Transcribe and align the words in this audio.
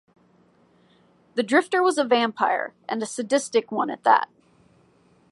The 1.35 1.43
drifter 1.43 1.83
was 1.83 1.99
a 1.99 2.03
vampire, 2.03 2.73
and 2.89 3.03
a 3.03 3.05
sadistic 3.05 3.71
one 3.71 3.91
at 3.91 4.03
that. 4.03 4.27